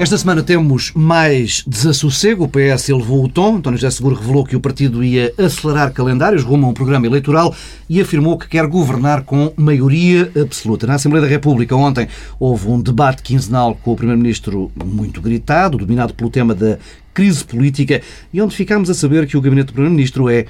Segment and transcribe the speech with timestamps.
[0.00, 2.44] Esta semana temos mais desassossego.
[2.44, 3.56] O PS elevou o tom.
[3.56, 7.52] António José Seguro revelou que o partido ia acelerar calendários rumo a um programa eleitoral
[7.90, 10.86] e afirmou que quer governar com maioria absoluta.
[10.86, 12.06] Na Assembleia da República, ontem,
[12.38, 16.78] houve um debate quinzenal com o Primeiro-Ministro muito gritado, dominado pelo tema da
[17.12, 18.00] crise política,
[18.32, 20.46] e onde ficámos a saber que o gabinete do Primeiro-Ministro é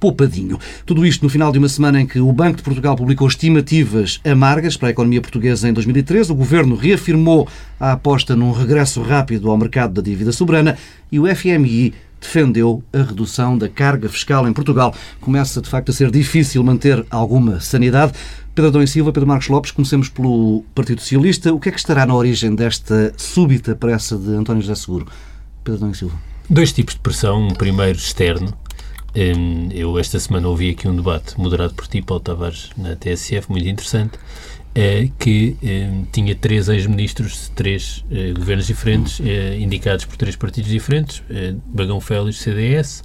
[0.00, 0.58] poupadinho.
[0.86, 4.18] Tudo isto no final de uma semana em que o Banco de Portugal publicou estimativas
[4.24, 6.32] amargas para a economia portuguesa em 2013.
[6.32, 7.46] O governo reafirmou
[7.78, 10.78] a aposta num regresso rápido ao mercado da dívida soberana
[11.12, 14.94] e o FMI defendeu a redução da carga fiscal em Portugal.
[15.20, 18.12] Começa, de facto, a ser difícil manter alguma sanidade.
[18.54, 21.52] Pedro e Silva, Pedro Marcos Lopes, comecemos pelo Partido Socialista.
[21.52, 25.06] O que é que estará na origem desta súbita pressa de António José Seguro?
[25.64, 26.16] Pedro e Silva.
[26.48, 27.48] Dois tipos de pressão.
[27.48, 28.52] Um primeiro externo,
[29.72, 33.68] eu esta semana ouvi aqui um debate moderado por ti, Paulo Tavares, na TSF, muito
[33.68, 34.18] interessante,
[34.72, 40.36] eh, que hum, tinha três ex-ministros de três eh, governos diferentes, eh, indicados por três
[40.36, 41.22] partidos diferentes,
[41.66, 43.02] Bagão Félix, CDS,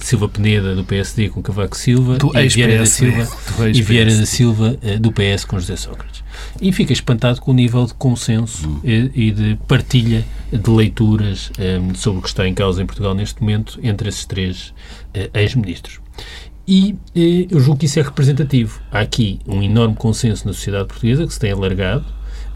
[0.00, 3.28] Silva Peneda do PSD com Cavaco Silva do e Vieira da Silva,
[3.74, 6.22] e Vieira da Silva do PS com José Sócrates.
[6.60, 8.80] E fica espantado com o nível de consenso hum.
[8.84, 13.14] e, e, de partilha de leituras um, sobre o que está em causa em Portugal
[13.14, 14.72] neste momento entre esses três
[15.14, 16.00] uh, ex-ministros.
[16.68, 18.78] E eh, eu julgo que isso é representativo.
[18.92, 22.04] Há aqui um enorme consenso na sociedade portuguesa que se tem alargado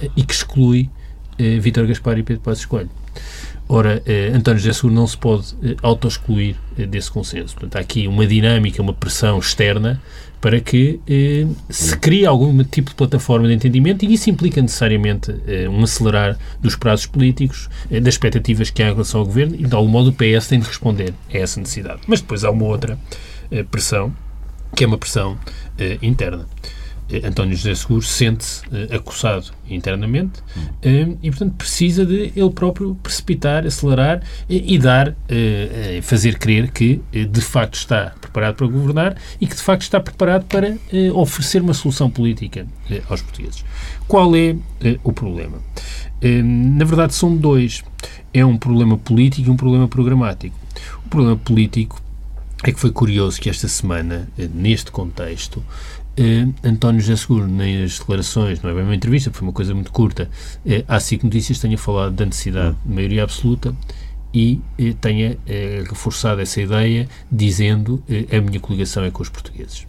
[0.03, 0.91] eh, e que exclui
[1.39, 2.91] eh, Vítor Gaspar e Pedro Passos Coelho.
[3.75, 7.55] Ora, eh, António José não se pode eh, auto-excluir eh, desse consenso.
[7.55, 9.99] Portanto, há aqui uma dinâmica, uma pressão externa
[10.43, 15.35] para que eh, se crie algum tipo de plataforma de entendimento e isso implica necessariamente
[15.47, 19.55] eh, um acelerar dos prazos políticos, eh, das expectativas que há em relação ao governo
[19.55, 22.01] e, de algum modo, o PS tem de responder a essa necessidade.
[22.07, 22.99] Mas depois há uma outra
[23.71, 24.13] pressão,
[24.75, 25.39] que é uma pressão
[26.01, 26.47] interna.
[27.13, 32.95] Eh, António José Seguro sente-se uh, acossado internamente uh, e, portanto, precisa de ele próprio
[33.03, 39.47] precipitar, acelerar e, dar, uh, fazer crer que de facto está preparado para governar e
[39.47, 40.77] que de facto está preparado para
[41.15, 42.67] oferecer uma solução política
[43.09, 43.65] aos portugueses.
[44.09, 44.57] Qual é
[45.03, 45.59] o problema?
[46.45, 47.83] na verdade, são dois.
[48.33, 50.57] É um problema político e um problema programático.
[51.05, 52.01] O problema político
[52.65, 55.63] é que foi curioso que esta semana, neste contexto,
[56.19, 59.91] Uh, António José Seguro, nas declarações, não é bem uma entrevista, foi uma coisa muito
[59.91, 60.29] curta,
[60.67, 63.75] uh, à SIC Notícias tenha falado da necessidade de maioria absoluta
[64.35, 65.39] e uh, tenha
[65.89, 69.87] reforçado essa ideia dizendo a minha coligação é com os portugueses.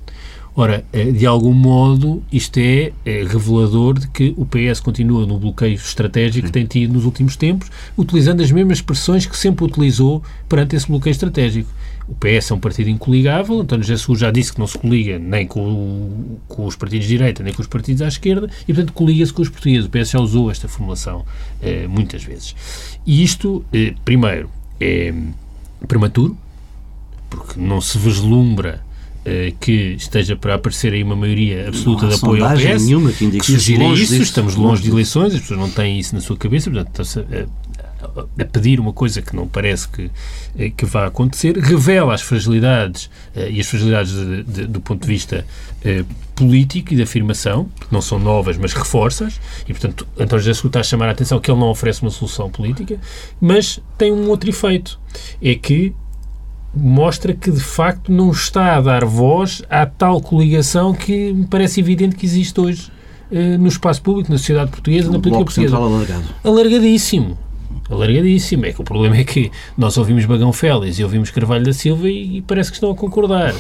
[0.56, 5.74] Ora, de algum modo, isto é, é, revelador de que o PS continua no bloqueio
[5.74, 10.76] estratégico que tem tido nos últimos tempos, utilizando as mesmas expressões que sempre utilizou perante
[10.76, 11.70] esse bloqueio estratégico.
[12.08, 15.48] O PS é um partido incoligável, António Jesus já disse que não se coliga nem
[15.48, 19.32] com, com, os partidos de direita, nem com os partidos à esquerda, e, portanto, coliga-se
[19.32, 19.86] com os portugueses.
[19.86, 21.26] O PS já usou esta formulação
[21.62, 22.56] eh, muitas vezes.
[23.06, 24.50] E isto, eh, primeiro,
[24.80, 25.14] é
[25.88, 26.38] prematuro,
[27.30, 28.82] porque não se vislumbra
[29.26, 32.84] eh, que esteja para aparecer aí uma maioria absoluta de apoio ao PS.
[32.84, 36.20] Nenhuma que que sugira isso, estamos longe de eleições, as pessoas não têm isso na
[36.20, 37.02] sua cabeça, portanto,
[38.40, 40.12] a pedir uma coisa que não parece que,
[40.58, 43.06] eh, que vá acontecer, revela as fragilidades
[43.36, 45.46] uh, e as fragilidades de, de, do ponto de vista
[45.86, 46.06] uh,
[46.36, 50.84] político e de afirmação, não são novas, mas reforças, e portanto António José está a
[50.84, 53.00] chamar a atenção que ele não oferece uma solução política,
[53.40, 55.00] mas tem um outro efeito,
[55.42, 55.94] é que
[56.76, 61.80] mostra que de facto não está a dar voz à tal coligação que me parece
[61.80, 62.92] evidente que existe hoje
[63.60, 65.76] no espaço público, na sociedade portuguesa, um na política portuguesa.
[65.76, 66.24] Alargado.
[66.44, 67.38] Alargadíssimo
[67.90, 68.66] alargadíssimo.
[68.66, 72.10] É que o problema é que nós ouvimos Bagão Félix e ouvimos Carvalho da Silva
[72.10, 73.54] e, e, parece que estão a concordar.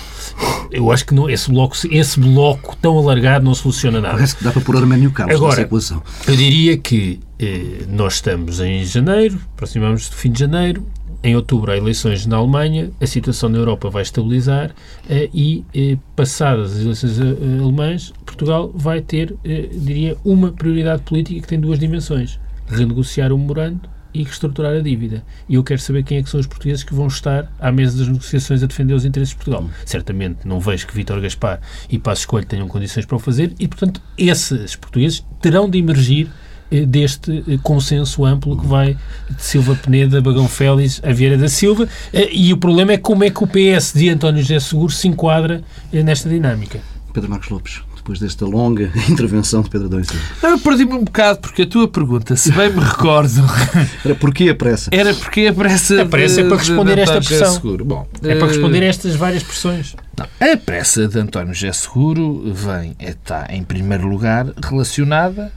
[0.71, 4.15] Eu acho que não, esse, bloco, esse bloco tão alargado não soluciona nada.
[4.15, 6.03] Parece que dá para pôr Arménio Carlos Agora, nessa equação.
[6.27, 10.83] Eu diria que eh, nós estamos em janeiro, aproximamos do fim de janeiro,
[11.23, 14.71] em outubro há eleições na Alemanha, a situação na Europa vai estabilizar
[15.09, 21.01] eh, e, eh, passadas as eleições eh, alemãs, Portugal vai ter, eh, diria, uma prioridade
[21.03, 22.39] política que tem duas dimensões.
[22.67, 25.23] Renegociar o memorando e reestruturar a dívida.
[25.47, 27.97] E eu quero saber quem é que são os portugueses que vão estar à mesa
[27.97, 29.69] das negociações a defender os interesses de Portugal.
[29.85, 33.67] Certamente não vejo que Vítor Gaspar e Passos Coelho tenham condições para o fazer e,
[33.67, 36.29] portanto, esses portugueses terão de emergir
[36.73, 38.97] eh, deste eh, consenso amplo que vai
[39.29, 41.87] de Silva Peneda, Bagão Félix, a Vieira da Silva.
[42.11, 45.07] Eh, e o problema é como é que o PS de António José Seguro se
[45.07, 45.61] enquadra
[45.91, 46.79] nesta dinâmica.
[47.13, 50.23] Pedro Marcos Lopes depois desta longa intervenção de Pedro Adão Silva?
[50.43, 53.41] Eu perdi-me um bocado, porque a tua pergunta, se bem me recordo...
[54.03, 54.89] Era porquê a pressa?
[54.91, 56.01] Era porque a pressa...
[56.01, 57.53] A pressa é para responder a esta pressão.
[57.53, 57.85] Seguro.
[57.85, 59.95] Bom, é para responder a estas várias pressões.
[60.17, 65.51] Não, a pressa de António José Seguro vem, está, em primeiro lugar, relacionada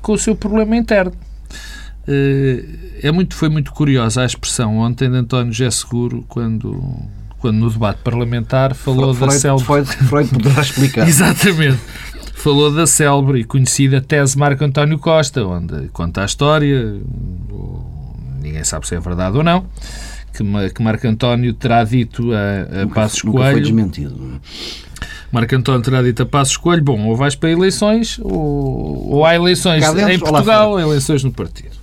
[0.00, 1.12] com o seu problema interno.
[3.02, 6.80] é muito, foi muito curiosa a expressão ontem de António José Seguro quando,
[7.38, 9.64] quando no debate parlamentar falou Freud, da célebre...
[9.64, 11.06] Freud, Freud poderá explicar.
[11.08, 11.78] Exatamente.
[12.34, 17.00] Falou da célebre e conhecida tese Marco António Costa, onde conta a história,
[18.40, 19.66] ninguém sabe se é verdade ou não,
[20.32, 23.52] que, que Marco António terá dito a, a nunca, Passos nunca Coelho...
[23.52, 24.40] foi desmentido.
[25.32, 29.34] Marco António terá dito a Passos Coelho, bom, ou vais para eleições ou, ou há
[29.34, 31.76] eleições dentro, em Portugal ou eleições no partido.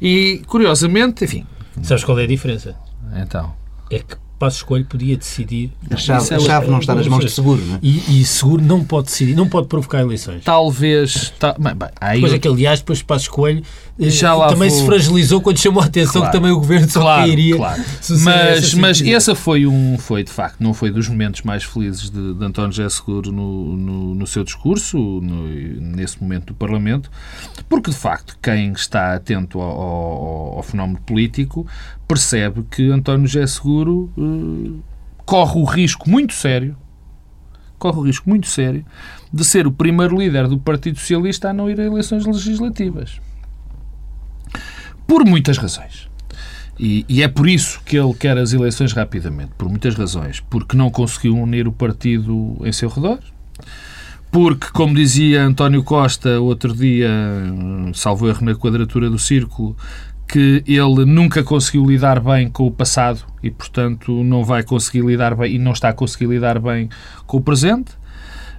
[0.00, 1.44] E, curiosamente, enfim...
[1.82, 2.76] Sabes qual é a diferença?
[3.20, 3.52] Então?
[3.90, 5.72] É que Passo Escolho podia decidir.
[5.90, 7.78] A chave, a chave não está nas mãos de seguro, não é?
[7.82, 10.44] E, e, seguro não pode decidir, não pode provocar eleições.
[10.44, 11.32] Talvez.
[11.38, 11.54] Ta...
[11.58, 13.62] Bem, bem, aí pois é que, aliás, depois Passo Escolho
[13.98, 14.78] eh, já lá também vou...
[14.78, 17.56] se fragilizou quando chamou a atenção claro, que também o governo só claro, cairia.
[17.56, 17.84] Claro.
[18.22, 22.34] Mas, mas essa foi um, foi de facto, não foi dos momentos mais felizes de,
[22.34, 25.48] de António José Seguro no, no, no seu discurso, no,
[25.80, 27.10] nesse momento do Parlamento,
[27.68, 31.66] porque de facto quem está atento ao, ao, ao fenómeno político
[32.06, 34.78] percebe que António José Seguro uh,
[35.24, 36.76] corre o risco muito sério,
[37.78, 38.84] corre o risco muito sério
[39.32, 43.20] de ser o primeiro líder do Partido Socialista a não ir a eleições legislativas.
[45.06, 46.08] Por muitas razões.
[46.78, 50.40] E, e, é por isso que ele quer as eleições rapidamente, por muitas razões.
[50.40, 53.18] Porque não conseguiu unir o partido em seu redor,
[54.30, 57.08] porque, como dizia António Costa outro dia,
[57.94, 59.74] salvo erro na quadratura do círculo,
[60.28, 65.34] que ele nunca conseguiu lidar bem com o passado e, portanto, não vai conseguir lidar
[65.34, 66.90] bem e não está a conseguir lidar bem
[67.26, 67.92] com o presente.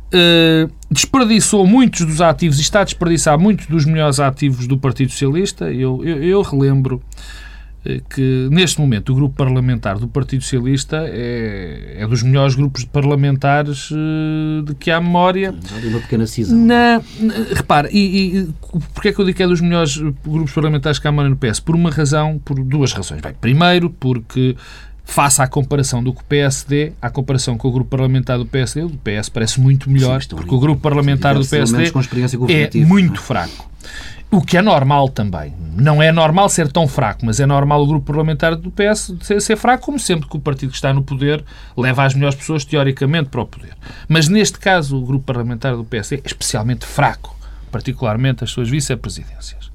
[0.08, 5.12] Uh, desperdiçou muitos dos ativos e está a desperdiçar muitos dos melhores ativos do Partido
[5.12, 5.72] Socialista.
[5.72, 7.02] Eu, eu, eu relembro
[7.88, 12.84] eh, que neste momento o grupo parlamentar do Partido Socialista é, é dos melhores grupos
[12.84, 15.54] parlamentares uh, de que há memória.
[15.64, 16.58] Já uma pequena cisão.
[16.58, 18.50] Na, na, repare, e, e
[18.94, 21.38] porquê é que eu digo que é dos melhores grupos parlamentares que há memória no
[21.38, 21.60] PS?
[21.62, 23.22] Por uma razão, por duas razões.
[23.22, 24.56] Bem, primeiro, porque
[25.08, 28.84] face à comparação do que o PSD, à comparação com o grupo parlamentar do PSD,
[28.84, 31.92] o PS parece muito melhor, Sim, porque o grupo parlamentar do PSD
[32.50, 33.72] é muito fraco.
[34.30, 35.54] O que é normal também.
[35.78, 39.42] Não é normal ser tão fraco, mas é normal o grupo parlamentar do PS ser,
[39.42, 41.42] ser, fraco, como sempre que o partido que está no poder
[41.78, 43.74] leva as melhores pessoas, teoricamente, para o poder.
[44.10, 47.34] Mas neste caso, o grupo parlamentar do PS é especialmente fraco,
[47.72, 49.72] particularmente as suas vice-presidências.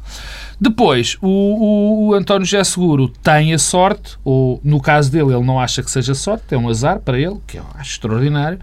[0.62, 5.44] Depois, o, o, o, António José Seguro tem a sorte, ou no caso dele, ele
[5.44, 8.60] não acha que seja sorte, é um azar para ele, que eu acho extraordinário,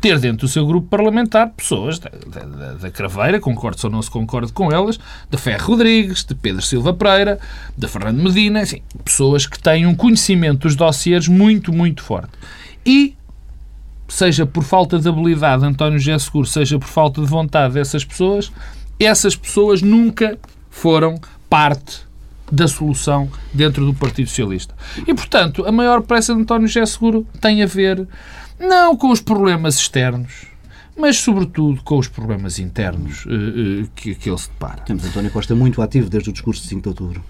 [0.00, 4.10] ter dentro do seu grupo parlamentar pessoas da, da, da Craveira, concordo ou não se
[4.10, 4.98] concorde com elas,
[5.30, 7.38] de Ferro Rodrigues, de Pedro Silva Pereira,
[7.76, 12.32] de Fernando Medina, enfim, pessoas que têm um conhecimento dos dossiers muito, muito forte.
[12.86, 13.14] E
[14.08, 18.06] seja por falta de habilidade de António José Seguro, seja por falta de vontade dessas
[18.06, 18.50] pessoas,
[18.98, 20.38] essas pessoas nunca
[20.72, 21.20] foram
[21.52, 22.00] parte
[22.50, 24.74] da solução dentro do Partido Socialista.
[25.06, 28.08] E, portanto, a maior pressa de António José Seguro tem a ver
[28.58, 30.46] não com os problemas externos,
[30.96, 34.80] mas, sobretudo, com os problemas internos uh, uh, que, que ele se depara.
[34.80, 37.24] Temos António Costa muito ativo desde o discurso de 5 de outubro.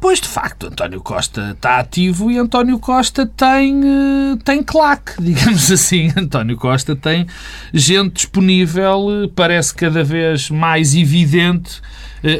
[0.00, 5.70] Pois, de facto, António Costa está ativo e António Costa tem, uh, tem claque, digamos
[5.70, 6.12] assim.
[6.16, 7.24] António Costa tem
[7.72, 11.92] gente disponível, parece cada vez mais evidente eh,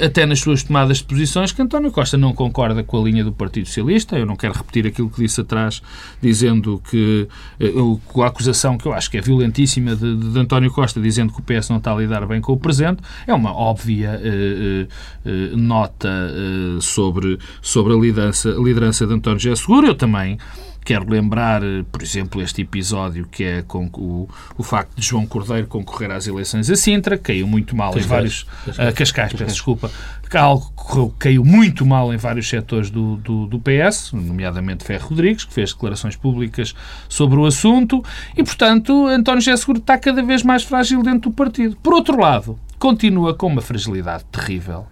[0.05, 3.33] até nas suas tomadas de posições, que António Costa não concorda com a linha do
[3.33, 4.17] Partido Socialista.
[4.17, 5.83] Eu não quero repetir aquilo que disse atrás,
[6.21, 7.73] dizendo que eh,
[8.07, 11.41] com a acusação que eu acho que é violentíssima de, de António Costa, dizendo que
[11.41, 15.57] o PS não está a lidar bem com o presente, é uma óbvia uh, uh,
[15.57, 19.87] nota uh, sobre, sobre a liderança, a liderança de António José Seguro.
[19.87, 20.39] Eu também
[20.85, 25.25] Quero lembrar, eh, por exemplo, este episódio que é com o, o facto de João
[25.25, 28.05] Cordeiro concorrer às eleições a Sintra, caiu muito mal Cascais.
[28.05, 28.43] em vários.
[28.43, 29.91] Cascais, uh, Cascais peço desculpa.
[30.35, 35.53] Algo caiu muito mal em vários setores do, do, do, PS, nomeadamente Ferro Rodrigues, que
[35.53, 36.75] fez declarações públicas
[37.07, 38.03] sobre o assunto,
[38.35, 41.77] e, portanto, António José Seguro está cada vez mais frágil dentro do partido.
[41.77, 44.87] Por outro lado, continua com uma fragilidade terrível,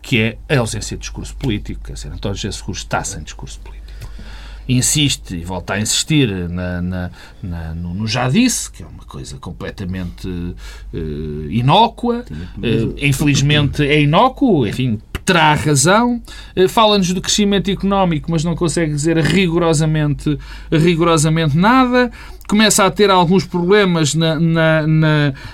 [0.00, 1.84] que é a ausência de discurso político.
[1.84, 3.77] Quer dizer, António José Seguro está sem discurso político
[4.68, 7.10] insiste e volta a insistir na, na,
[7.42, 12.24] na, no, no, já disse, que é uma coisa completamente uh, inócua.
[12.58, 16.22] Uh, infelizmente é inócuo, enfim, terá razão.
[16.54, 20.38] Uh, Fala-nos do crescimento económico, mas não consegue dizer rigorosamente,
[20.70, 22.10] rigorosamente nada
[22.48, 24.86] começa a ter alguns problemas na, na,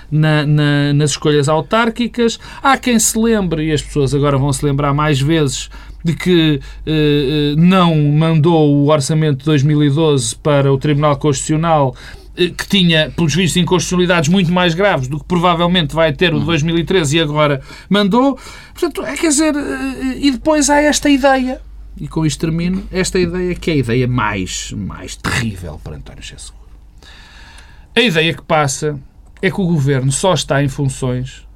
[0.09, 0.45] na,
[0.93, 2.39] nas escolhas autárquicas.
[2.63, 5.69] Há quem se lembre, e as pessoas agora vão se lembrar mais vezes,
[6.05, 11.95] de que eh, eh não mandou o orçamento de 2012 para o Tribunal Constitucional
[12.37, 16.39] eh, que tinha, pelos vistos, inconstitucionalidades muito mais graves do que provavelmente vai ter o
[16.39, 18.37] de 2013 e agora mandou.
[18.73, 21.61] Portanto, é, quer dizer, eh, e depois há esta ideia,
[21.99, 26.21] e com isto termino, esta ideia que é a ideia mais, mais terrível para António
[26.21, 26.51] José
[27.95, 28.99] A ideia que passa
[29.41, 31.47] é que o governo só está em funções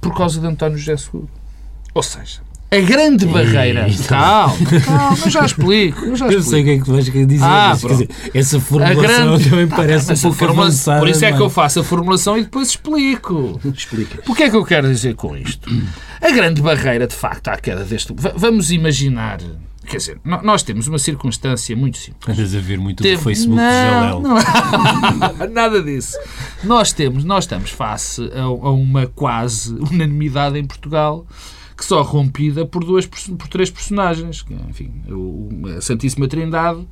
[0.00, 1.28] por causa de António José Seguro.
[1.92, 3.86] Ou seja, a grande barreira.
[4.08, 6.04] Calma, calma, eu já explico.
[6.04, 6.32] Eu, já explico.
[6.32, 7.44] eu sei o que é que tu vais querer dizer.
[7.44, 9.44] Ah, mas, quer dizer, essa formulação grande...
[9.50, 10.62] também parece um pouco formula...
[10.66, 10.98] avançada.
[11.00, 13.60] Por isso é que mas- eu faço a formulação e depois explico.
[13.72, 14.22] Explica.
[14.30, 15.70] O que é que eu quero dizer com isto?
[16.20, 18.12] A grande barreira, de facto, à queda deste.
[18.16, 19.38] Va- Vamos imaginar.
[19.86, 22.36] Quer dizer, nós temos uma circunstância muito simples.
[22.36, 25.38] Andas a ver muito Teve- do Facebook não, do Jalel.
[25.38, 25.46] não.
[25.54, 26.16] Nada disso.
[26.64, 31.24] Nós temos, nós estamos face a, a uma quase unanimidade em Portugal
[31.76, 36.86] que só rompida por duas por três personagens, enfim, o, a Santíssima Trindade,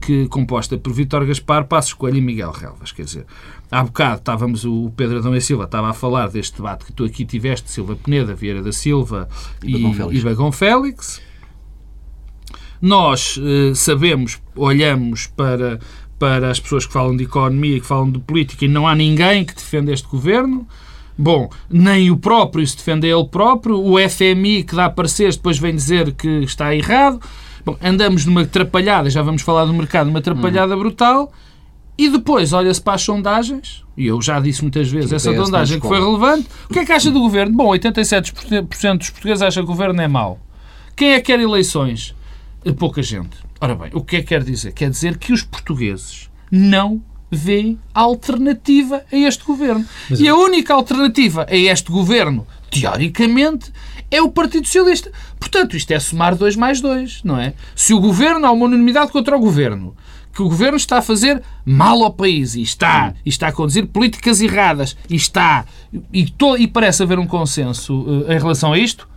[0.00, 2.92] que composta por Vítor Gaspar, Passos Coelho e Miguel Relvas.
[2.92, 3.26] Quer dizer,
[3.70, 7.04] há bocado estávamos, o Pedro Adão e Silva estava a falar deste debate que tu
[7.04, 9.28] aqui tiveste, Silva Peneda, Vieira da Silva
[9.62, 10.18] e, Bagão Félix.
[10.18, 11.22] e Bagão Félix.
[12.80, 15.78] Nós eh, sabemos, olhamos para,
[16.18, 19.44] para as pessoas que falam de economia, que falam de política, e não há ninguém
[19.44, 20.66] que defenda este governo.
[21.20, 25.58] Bom, nem o próprio se defende a ele próprio, o FMI que dá pareceres depois
[25.58, 27.20] vem dizer que está errado.
[27.62, 31.30] Bom, andamos numa atrapalhada, já vamos falar do mercado, numa atrapalhada brutal.
[31.98, 35.86] E depois olha-se para as sondagens, e eu já disse muitas vezes, essa sondagem que
[35.86, 36.48] foi relevante.
[36.70, 37.54] O que é que acha do governo?
[37.54, 40.40] Bom, 87% dos portugueses acham que o governo é mau.
[40.96, 42.14] Quem é que quer eleições?
[42.78, 43.36] Pouca gente.
[43.60, 44.72] Ora bem, o que é que quer dizer?
[44.72, 49.84] Quer dizer que os portugueses não veem alternativa a este governo.
[50.18, 53.72] e a única alternativa a este governo, teoricamente,
[54.10, 55.10] é o Partido Socialista.
[55.38, 57.54] Portanto, isto é somar 2 mais 2, não é?
[57.76, 59.94] Se o governo, há uma unanimidade contra o governo,
[60.34, 63.86] que o governo está a fazer mal ao país, e está, e está a conduzir
[63.86, 65.64] políticas erradas, e está,
[66.12, 69.08] e, to- e parece haver um consenso eh, em relação a isto,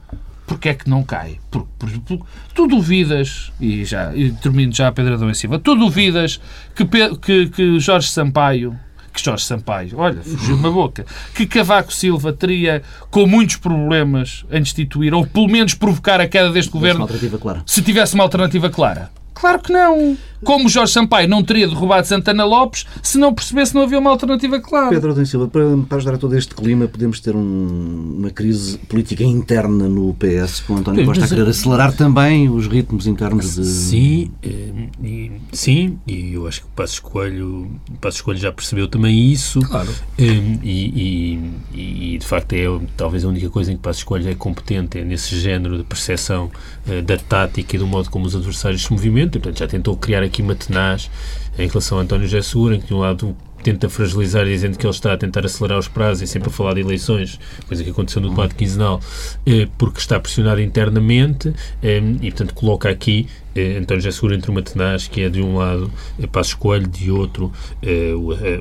[0.45, 1.39] porque é que não cai?
[1.49, 5.59] Por, por, por- tu duvidas, e já e termino já a Pedro Adão e Silva,
[5.59, 6.39] tu duvidas
[6.75, 6.85] que,
[7.21, 8.77] que, que Jorge Sampaio,
[9.13, 12.81] que Jorge Sampaio, olha, fugiu uma boca, que Cavaco Silva teria
[13.11, 17.37] com muitos problemas em destituir, ou pelo menos provocar a queda deste Uma governo, alternativa
[17.37, 17.63] clara.
[17.65, 19.11] se tivesse uma alternativa clara?
[19.35, 20.17] Claro que não.
[20.43, 24.09] Como Jorge Sampaio não teria derrubado Santana Lopes se não percebesse que não havia uma
[24.09, 24.89] alternativa clara.
[24.89, 28.77] Pedro Adão Silva, para, para ajudar a todo este clima, podemos ter um- uma crise
[28.77, 33.65] política interna no PS, com António Costa a querer acelerar também os ritmos internos de.
[33.65, 38.51] Sim, eh, e, sim, e eu acho que o Passos Coelho, o Passos Coelho já
[38.51, 39.59] percebeu também isso.
[39.61, 39.89] Claro.
[40.17, 40.23] Eh,
[40.63, 41.39] E,
[41.73, 44.97] e- e, de facto é talvez a única coisa em que Passos Coelho é competente
[44.99, 46.49] é nesse género de percepção
[46.87, 49.41] eh, da tática e do modo como os adversários se movimentam.
[49.41, 51.09] Portanto, já tentou criar aqui uma tenaz
[51.57, 54.85] em relação a António José Segura, em que de um lado tenta fragilizar dizendo que
[54.85, 57.89] ele está a tentar acelerar os prazos e sempre a falar de eleições, coisa que
[57.89, 58.99] aconteceu no debate quinzenal,
[59.45, 64.51] eh, porque está pressionado internamente eh, e, portanto, coloca aqui eh, António José Segura entre
[64.51, 65.89] uma tenaz que é de um lado
[66.31, 67.51] Passos Coelho, de outro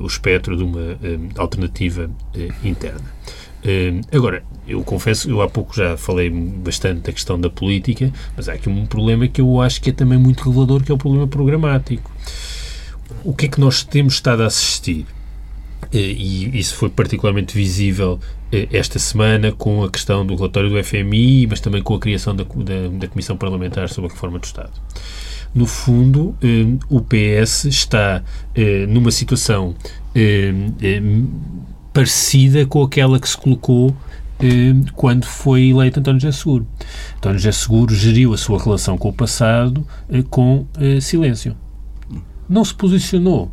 [0.01, 0.97] o, espectro de uma
[1.37, 2.09] alternativa
[2.63, 3.03] interna.
[3.65, 8.49] Eh, agora, eu confesso, eu há pouco já falei bastante da questão da política, mas
[8.49, 10.99] há aqui um problema que eu acho que é também muito revelador, que é o
[10.99, 12.11] problema programático.
[13.25, 15.07] O que é que nós temos estado a assistir?
[15.93, 18.19] Eh, E isso foi particularmente visível
[18.51, 22.35] eh, esta semana com a questão do relatório do FMI, mas também com a criação
[22.35, 24.73] da, da, da Comissão Parlamentar sobre a Reforma do Estado.
[25.55, 28.23] No fundo, eh, o PS está
[28.89, 29.75] numa situação
[31.93, 33.95] parecida com aquela que se colocou
[34.41, 36.67] eh, quando foi eleito António José Seguro.
[37.17, 41.57] António José Seguro geriu a sua relação com o passado eh, com eh, silêncio.
[42.49, 43.51] Não se posicionou.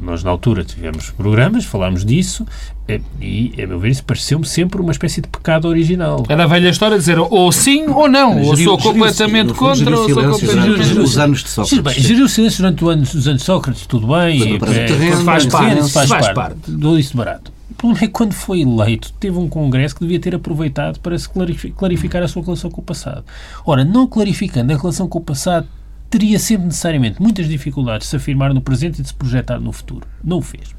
[0.00, 2.46] Nós, na altura, tivemos programas, falámos disso,
[2.88, 6.24] eh, e, a meu ver, isso pareceu-me sempre uma espécie de pecado original.
[6.28, 10.08] Era a velha história de dizer ou sim ou não, ou sou completamente contra ou
[10.08, 10.98] sou silêncio completamente...
[10.98, 12.02] os anos de Sócrates.
[12.02, 12.84] geriu o silêncio durante
[13.16, 14.54] os anos de Sócrates, tudo bem.
[14.54, 16.34] Eh, terreno, faz parte, faz, Faz parte.
[16.34, 16.56] parte.
[16.68, 17.52] Dou isso de barato.
[17.70, 21.16] O problema é que quando foi eleito, teve um congresso que devia ter aproveitado para
[21.18, 23.24] se clarifi- clarificar a sua relação com o passado.
[23.64, 25.66] Ora, não clarificando a relação com o passado,
[26.10, 29.72] teria sempre necessariamente muitas dificuldades de se afirmar no presente e de se projetar no
[29.72, 30.06] futuro.
[30.22, 30.74] Não o fez.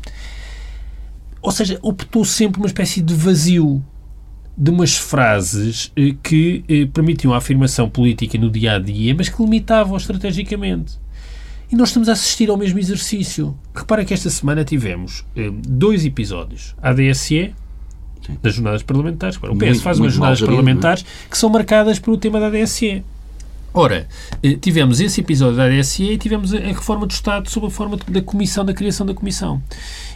[1.41, 3.83] Ou seja, optou sempre uma espécie de vazio
[4.55, 9.29] de umas frases eh, que eh, permitiam a afirmação política no dia a dia, mas
[9.29, 10.99] que limitavam estrategicamente.
[11.71, 13.57] E nós estamos a assistir ao mesmo exercício.
[13.73, 16.75] Repara que esta semana tivemos eh, dois episódios.
[16.81, 17.55] A ADSE,
[18.43, 19.37] das jornadas parlamentares.
[19.37, 23.03] O PS Muito, faz umas jornadas gerido, parlamentares que são marcadas pelo tema da ADSE.
[23.73, 24.07] Ora,
[24.43, 27.97] eh, tivemos esse episódio da ADSE e tivemos a reforma do Estado sob a forma
[28.07, 29.61] da comissão, da criação da comissão.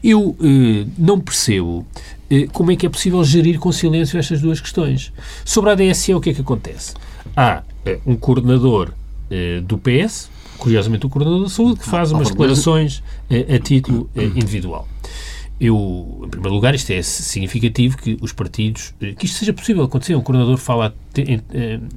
[0.04, 1.86] Eu eh, não percebo
[2.30, 5.14] eh, como é que é possível gerir com silêncio estas duas questões.
[5.46, 6.94] Sobre a ADSE, o que é que acontece?
[7.36, 8.92] Há eh, um coordenador
[9.30, 14.10] eh, do PS, curiosamente o coordenador da saúde, que faz umas declarações eh, a título
[14.16, 14.88] individual.
[15.60, 20.14] Eu, em primeiro lugar, isto é significativo que os partidos, que isto seja possível acontecer.
[20.16, 21.42] Um coordenador fala em,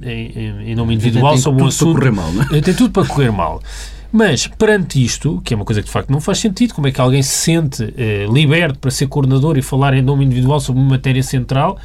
[0.01, 1.99] em, em nome individual tem, sobre um assunto.
[1.99, 2.61] Para correr mal, não é?
[2.61, 3.61] Tem tudo para correr mal.
[4.11, 6.91] Mas, perante isto, que é uma coisa que de facto não faz sentido, como é
[6.91, 10.81] que alguém se sente eh, liberto para ser coordenador e falar em nome individual sobre
[10.81, 11.77] uma matéria central,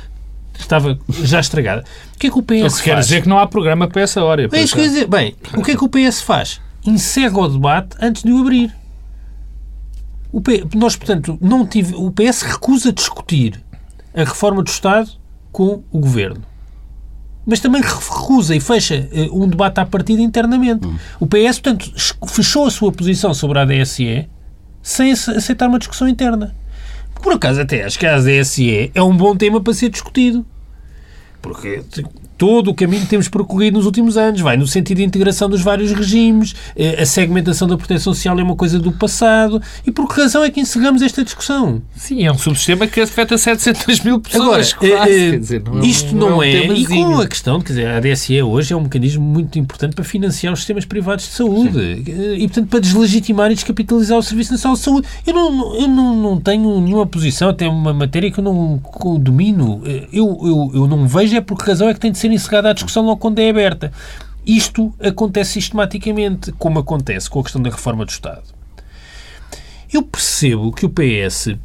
[0.59, 1.85] estava já estragada.
[2.15, 4.03] O que é que o PS o que quer dizer que não há programa para
[4.03, 4.49] essa hora.
[4.51, 5.07] É isso que dizer.
[5.07, 6.61] Bem, o que é que o PS faz?
[6.87, 8.73] Encerra o debate antes de o abrir.
[10.35, 10.67] O P...
[10.75, 11.95] Nós, portanto, não tive...
[11.95, 13.63] o PS recusa discutir
[14.13, 15.09] a reforma do Estado
[15.53, 16.43] com o Governo
[17.47, 20.87] mas também recusa e fecha uh, um debate à partida internamente.
[20.87, 20.97] Hum.
[21.21, 21.93] O PS, portanto,
[22.27, 24.27] fechou a sua posição sobre a ADSE
[24.83, 26.55] sem aceitar uma discussão interna.
[27.23, 30.45] Por acaso, até acho que a ADSE é um bom tema para ser discutido.
[31.43, 31.85] Porque
[32.37, 35.63] todo o caminho que temos percorrido nos últimos anos vai no sentido de integração dos
[35.63, 39.61] vários regimes, eh, a segmentação da proteção social é uma coisa do passado.
[39.87, 41.83] E por que razão é que encerramos esta discussão?
[41.95, 44.75] Sim, é um subsistema que afeta 700 mil pessoas.
[44.75, 46.69] Agora, quase, eh, dizer, não é isto não, não é.
[46.69, 49.95] Um e com a questão, quer dizer, a ADSE hoje é um mecanismo muito importante
[49.95, 52.35] para financiar os sistemas privados de saúde Sim.
[52.37, 55.09] E, portanto, para deslegitimar e descapitalizar o Serviço Nacional de Saúde.
[55.27, 58.81] Eu não, eu não, não tenho nenhuma posição, até uma matéria que eu não
[59.19, 59.83] domino.
[60.13, 62.71] Eu, eu, eu não vejo é por que razão é que tem de ser encerrada
[62.71, 63.93] a discussão logo quando é aberta.
[64.47, 68.45] Isto acontece sistematicamente, como acontece com a questão da reforma do Estado.
[69.93, 71.57] Eu percebo que o PS eh,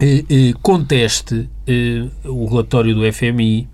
[0.00, 3.68] eh, conteste eh, o relatório do FMI,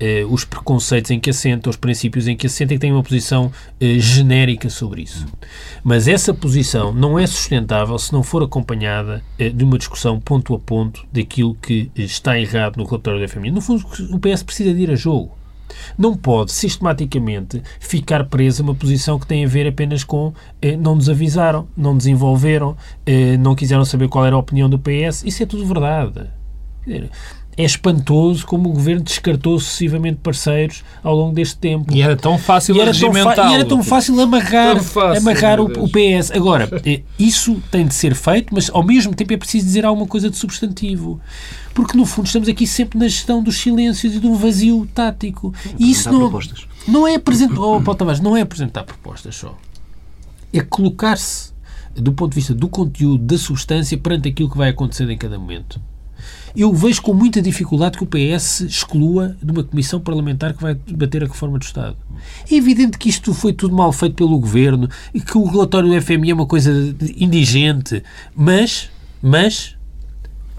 [0.00, 3.02] eh, os preconceitos em que assenta, os princípios em que assenta e que tem uma
[3.02, 5.26] posição eh, genérica sobre isso.
[5.84, 10.54] Mas essa posição não é sustentável se não for acompanhada eh, de uma discussão ponto
[10.54, 13.50] a ponto daquilo que está errado no relatório do FMI.
[13.50, 15.36] No fundo, o PS precisa de ir a jogo.
[15.96, 20.76] Não pode sistematicamente ficar preso a uma posição que tem a ver apenas com eh,
[20.76, 25.24] não nos avisaram, não desenvolveram, eh, não quiseram saber qual era a opinião do PS.
[25.24, 26.28] Isso é tudo verdade.
[27.60, 31.92] É espantoso como o governo descartou sucessivamente parceiros ao longo deste tempo.
[31.92, 35.60] E era tão fácil e era tão, e era tão fácil amarrar, tão fácil, amarrar
[35.60, 36.30] o, o, PS.
[36.32, 40.06] Agora, eh, isso tem de ser feito, mas ao mesmo tempo é preciso dizer alguma
[40.06, 41.20] coisa de substantivo
[41.74, 45.54] porque no fundo estamos aqui sempre na gestão dos silêncios e do vazio tático.
[45.78, 46.66] E isso não, propostas.
[46.88, 49.56] não é apresentar, oh, Paulo Tavares, não é apresentar propostas só.
[50.52, 51.52] É colocar-se
[51.94, 55.38] do ponto de vista do conteúdo, da substância, perante aquilo que vai acontecer em cada
[55.38, 55.80] momento.
[56.56, 60.74] Eu vejo com muita dificuldade que o PS exclua de uma comissão parlamentar que vai
[60.74, 61.96] debater a reforma do Estado.
[62.50, 66.02] É evidente que isto foi tudo mal feito pelo governo e que o relatório do
[66.02, 66.70] FMI é uma coisa
[67.16, 68.02] indigente,
[68.34, 68.90] mas,
[69.22, 69.76] mas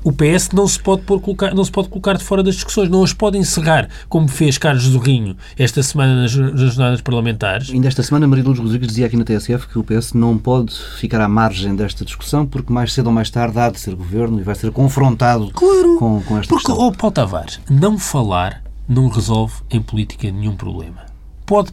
[0.03, 2.89] o PS não se pode pôr, colocar, não se pode colocar de fora das discussões,
[2.89, 7.69] não as pode encerrar, como fez Carlos Zorrinho esta semana nas, nas jornadas parlamentares.
[7.69, 10.73] Ainda esta semana, Maria Luz Rodrigues dizia aqui na TSF que o PS não pode
[10.97, 14.39] ficar à margem desta discussão, porque mais cedo ou mais tarde há de ser governo
[14.39, 16.75] e vai ser confrontado claro, com, com esta porque, questão.
[16.75, 21.05] Porque, oh, Paulo Tavares, não falar não resolve em política nenhum problema.
[21.45, 21.71] Pode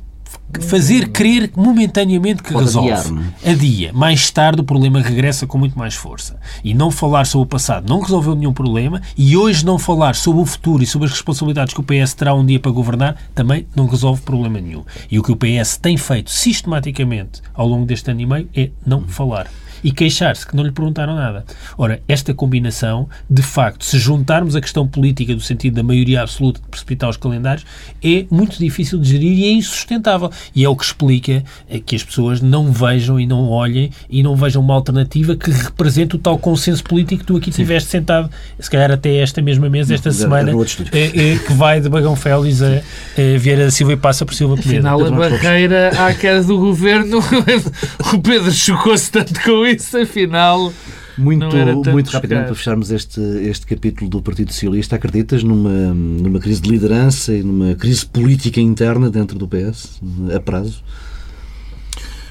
[0.61, 3.21] fazer crer momentaneamente que Pode resolve.
[3.45, 3.93] Adia.
[3.93, 6.39] Mais tarde o problema regressa com muito mais força.
[6.65, 10.41] E não falar sobre o passado não resolveu nenhum problema e hoje não falar sobre
[10.41, 13.67] o futuro e sobre as responsabilidades que o PS terá um dia para governar também
[13.77, 14.85] não resolve problema nenhum.
[15.11, 18.71] E o que o PS tem feito sistematicamente ao longo deste ano e meio é
[18.87, 19.49] não falar
[19.83, 21.45] e queixar-se que não lhe perguntaram nada.
[21.77, 26.61] Ora, esta combinação, de facto, se juntarmos a questão política do sentido da maioria absoluta
[26.61, 27.65] de precipitar os calendários,
[28.03, 30.31] é muito difícil de gerir e é insustentável.
[30.55, 34.23] E é o que explica é que as pessoas não vejam e não olhem e
[34.23, 38.31] não vejam uma alternativa que represente o tal consenso político que tu aqui estiveste sentado,
[38.59, 40.53] se calhar até esta mesma mesa, esta semana,
[40.93, 44.35] é, é, que vai de Bagão Félix a, a Vieira da Silva e passa por
[44.35, 44.87] Silva Penedo.
[44.87, 47.19] Afinal, a barreira à queda do governo,
[48.13, 50.73] o Pedro chocou-se tanto com isso, afinal.
[51.17, 51.47] Muito,
[51.91, 56.71] muito rapidamente para fecharmos este, este capítulo do Partido Socialista, acreditas numa, numa crise de
[56.71, 60.01] liderança e numa crise política interna dentro do PS,
[60.35, 60.85] a prazo?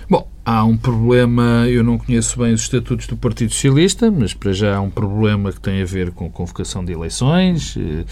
[0.10, 4.54] Bom, há um problema, eu não conheço bem os estatutos do Partido Socialista, mas para
[4.54, 8.06] já há um problema que tem a ver com convocação de eleições, eh,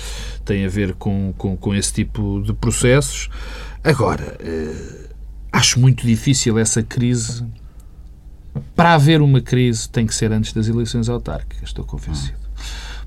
[0.44, 3.30] tem a ver com, com, com esse tipo de processos.
[3.82, 5.08] Agora, eh,
[5.54, 7.46] acho muito difícil essa crise
[8.76, 12.38] para haver uma crise tem que ser antes das eleições autárquicas, estou convencido.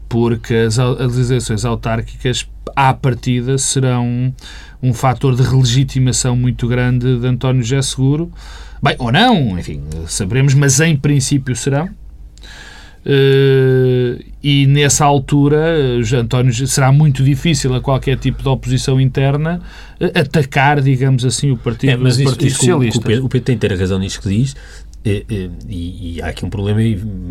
[0.08, 4.32] Porque as, as eleições autárquicas à partida, serão
[4.82, 8.30] um fator de relegitimação muito grande de António José Seguro.
[8.82, 11.88] Bem, ou não, enfim, saberemos, mas em princípio serão.
[13.04, 15.76] Uh, e nessa altura,
[16.14, 19.62] António, será muito difícil a qualquer tipo de oposição interna
[20.00, 22.98] uh, atacar, digamos assim, o Partido, é, mas isso, Partido Socialista.
[22.98, 24.54] O, Pedro, o Pedro tem que ter a razão nisto que diz,
[25.04, 25.24] e,
[25.68, 26.80] e, e, há aqui um problema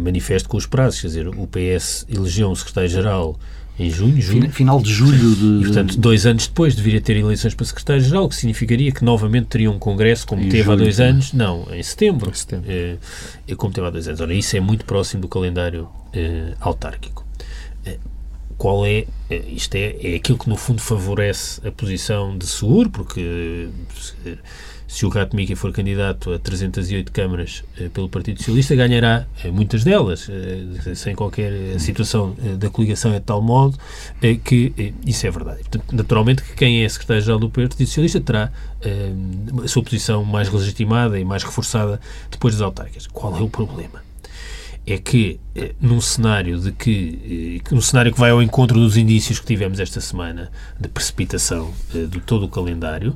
[0.04, 3.38] manifesto com os prazos, quer dizer, o PS elegeu um secretário-geral
[3.80, 4.50] em junho, julho.
[4.50, 5.62] Final de julho de...
[5.62, 9.48] E, portanto, dois anos depois deveria ter eleições para secretário-geral, o que significaria que novamente
[9.48, 11.34] teria um congresso como em teve julho, há dois anos.
[11.34, 12.32] Não, em setembro.
[12.32, 12.66] Em setembro.
[12.72, 12.98] É,
[13.48, 14.20] é, como teve há dois anos.
[14.20, 17.24] Ora, isso é muito próximo do calendário é, autárquico.
[17.86, 18.00] É,
[18.58, 23.70] qual é, isto é, é aquilo que no fundo favorece a posição de seguro, porque
[24.88, 29.52] se o Rato Mickey for candidato a 308 câmaras eh, pelo Partido Socialista, ganhará eh,
[29.52, 33.78] muitas delas, eh, sem qualquer situação da coligação é de tal modo
[34.44, 35.60] que isso é verdade.
[35.60, 38.52] Portanto, naturalmente que quem é secretário-geral do Partido Socialista terá
[39.64, 42.00] a sua posição mais legitimada e mais reforçada
[42.32, 43.08] depois das autárquicas.
[43.08, 44.08] Qual é o problema?
[44.90, 45.38] é que
[45.82, 50.00] num cenário de que num cenário que vai ao encontro dos indícios que tivemos esta
[50.00, 53.14] semana de precipitação de todo o calendário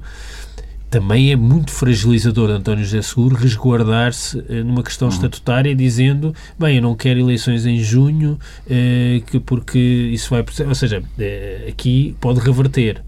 [0.91, 5.13] também é muito fragilizador de António José Seguro resguardar-se eh, numa questão uhum.
[5.13, 8.38] estatutária dizendo, bem, eu não quero eleições em junho
[8.69, 10.43] eh, que porque isso vai...
[10.67, 13.01] Ou seja, eh, aqui pode reverter.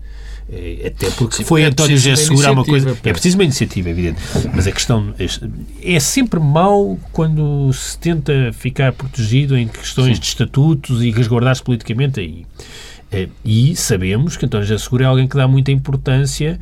[0.49, 2.97] Eh, até porque Sim, foi é António José Seguro uma coisa...
[3.03, 4.21] É preciso uma iniciativa, evidente.
[4.55, 5.13] Mas a questão...
[5.19, 10.21] É, é sempre mau quando se tenta ficar protegido em questões Sim.
[10.21, 12.45] de estatutos e resguardar-se politicamente aí.
[13.45, 16.59] E sabemos que António José Seguro é alguém que dá muita importância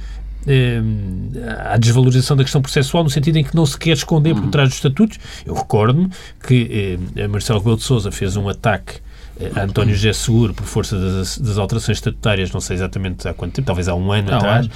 [1.72, 4.52] à desvalorização da questão processual, no sentido em que não se quer esconder por uhum.
[4.52, 5.18] trás dos estatutos.
[5.46, 6.10] Eu recordo-me
[6.46, 9.00] que eh, Marcelo Rebelo de Sousa fez um ataque
[9.40, 13.34] eh, a António José Seguro por força das, das, alterações estatutárias, não sei exatamente há
[13.34, 14.70] quanto tempo, talvez há um ano atrás,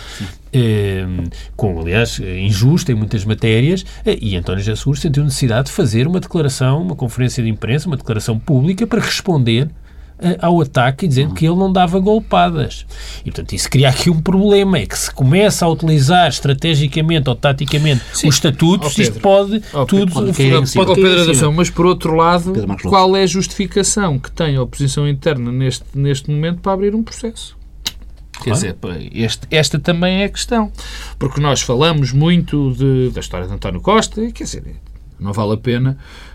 [0.54, 1.06] eh,
[1.56, 6.08] com, aliás, injusto em muitas matérias, eh, e António José Seguro sentiu necessidade de fazer
[6.08, 9.70] uma declaração, uma conferência de imprensa, uma declaração pública para responder eh,
[10.40, 12.86] ao ataque dizendo que ele não dava golpadas.
[13.22, 17.36] E, portanto, isso cria aqui um problema, é que se começa a utilizar estrategicamente ou
[17.36, 18.28] taticamente Sim.
[18.28, 20.12] os estatutos, isto pode oh, tudo...
[20.12, 24.62] Pode, pode, pode Pedro mas por outro lado, qual é a justificação que tem a
[24.62, 27.56] oposição interna neste, neste momento para abrir um processo?
[28.44, 28.76] Quer dizer,
[29.14, 30.72] este, esta também é a questão.
[31.18, 34.76] Porque nós falamos muito de, da história de António Costa, e quer dizer,
[35.20, 35.98] não vale a pena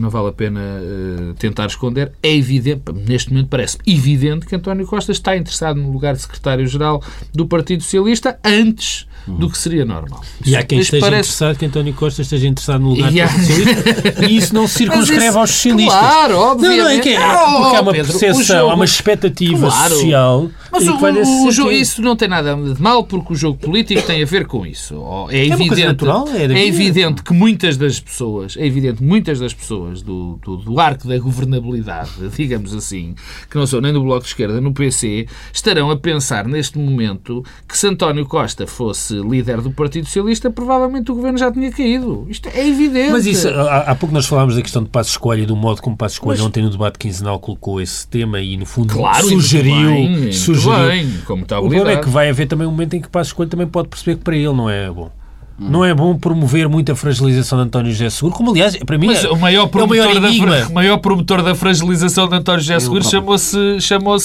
[0.00, 2.12] não vale a pena eh, tentar esconder.
[2.22, 7.02] É evidente, neste momento parece evidente que António Costa está interessado no lugar de secretário-geral
[7.32, 10.22] do Partido Socialista antes do que seria normal.
[10.44, 11.30] E há quem esteja parece...
[11.30, 13.26] interessado, que António Costa esteja interessado no lugar e há...
[13.26, 15.98] do socialista, e isso não se circunscreve isso, aos socialistas.
[15.98, 16.78] Claro, obviamente.
[16.78, 18.70] Não, não é que é, porque há uma Pedro, percepção, jogo...
[18.70, 19.94] há uma expectativa claro.
[19.94, 20.50] social.
[20.72, 24.22] Mas o, o jogo, isso não tem nada de mal, porque o jogo político tem
[24.22, 24.94] a ver com isso.
[25.28, 29.52] É, é evidente, natural, é, é evidente que muitas das pessoas, é evidente muitas das
[29.52, 33.14] pessoas do, do, do arco da governabilidade, digamos assim,
[33.50, 37.44] que não são nem do Bloco de Esquerda, no PC, estarão a pensar neste momento
[37.66, 42.26] que se António Costa fosse líder do Partido Socialista, provavelmente o governo já tinha caído.
[42.28, 43.12] Isto é evidente.
[43.12, 45.82] Mas isso, há, há pouco nós falámos da questão de Passo Escolha e do modo
[45.82, 46.46] como Passo Escolha Mas...
[46.46, 49.90] ontem no debate quinzenal colocou esse tema e, no fundo, claro, sugeriu...
[49.90, 53.00] Bem, sugeriu bem, como está o problema é que vai haver também um momento em
[53.00, 55.10] que Passo Escolha também pode perceber que para ele não é bom.
[55.60, 59.24] Não é bom promover muita fragilização de António José Seguro, como aliás, para mim, Mas
[59.24, 62.80] é, o maior promotor, é o maior da, maior promotor da fragilização de António José
[62.80, 64.16] Seguro chamou-se chamou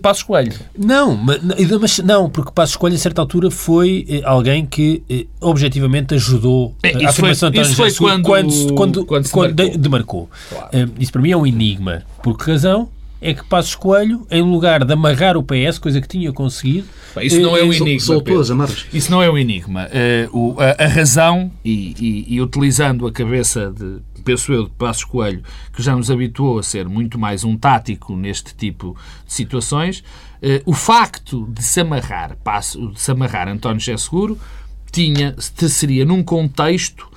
[0.00, 0.52] Passos Coelho.
[0.78, 1.40] Não, mas,
[1.80, 6.74] mas, não, porque Passos Coelho, a certa altura, foi eh, alguém que eh, objetivamente ajudou
[6.82, 9.78] é, a afirmação de António José Seguro quando, quando, quando, quando, quando demarcou.
[9.78, 10.30] demarcou.
[10.48, 10.68] Claro.
[10.72, 12.02] Eh, isso para mim é um enigma.
[12.22, 12.88] Por que razão?
[13.20, 16.88] É que Passos Coelho, em lugar de amarrar o PS, coisa que tinha conseguido...
[17.20, 18.00] Isso não é um enigma.
[18.00, 18.86] Soltou as amarras.
[18.92, 19.88] Isso não é um enigma.
[20.32, 24.70] Uh, o, a, a, razão, e, e, e, utilizando a cabeça de, penso eu, de
[24.70, 29.32] Passos Coelho, que já nos habituou a ser muito mais um tático neste tipo de
[29.32, 34.38] situações, uh, o facto de se amarrar, passo, de se amarrar António José Seguro
[34.90, 37.08] tinha, seria num contexto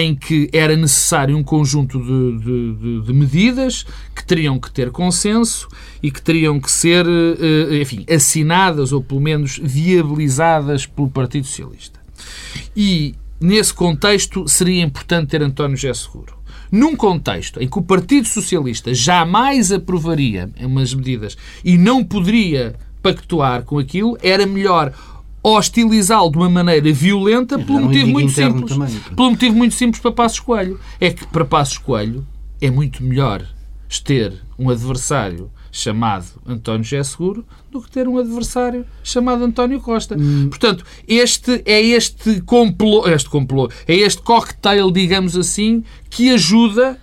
[0.00, 5.68] em que era necessário um conjunto de, de, de, medidas que teriam que ter consenso
[6.02, 12.00] e que teriam que ser, eh, enfim, assinadas ou pelo menos viabilizadas pelo Partido Socialista.
[12.76, 16.34] E nesse contexto seria importante ter António José Seguro.
[16.70, 23.64] Num contexto em que o Partido Socialista jamais aprovaria umas medidas e não poderia pactuar
[23.64, 24.94] com aquilo, era melhor
[25.42, 28.72] hostilizá-lo de uma maneira violenta pelo um motivo muito simples.
[28.72, 29.00] Também.
[29.16, 30.78] Pelo motivo muito simples para Passos Coelho.
[31.00, 32.26] É que para Passos Coelho
[32.60, 33.44] é muito melhor
[34.04, 40.16] ter um adversário chamado António José Seguro do que ter um adversário chamado António Costa.
[40.18, 40.48] Hum.
[40.48, 46.98] Portanto, este é este complô, este complô, é este cocktail, digamos assim, que ajuda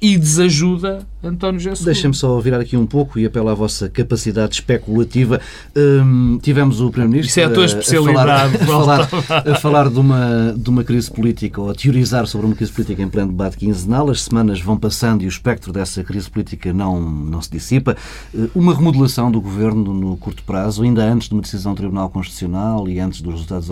[0.00, 4.54] e desajuda António José Deixem-me só virar aqui um pouco e apelo à vossa capacidade
[4.54, 5.38] especulativa.
[5.76, 8.56] Hum, tivemos o Primeiro-Ministro Isso é a tua especialidade.
[8.56, 12.26] A falar, a falar, a falar, de, uma, de uma crise política ou a teorizar
[12.26, 14.08] sobre uma crise política em pleno debate quinzenal.
[14.08, 17.96] As semanas vão passando e o espectro dessa crise política não, não se dissipa.
[18.34, 22.08] Eh, uma remodelação do Governo no curto prazo, ainda antes de uma decisão do Tribunal
[22.08, 23.68] Constitucional e antes dos resultados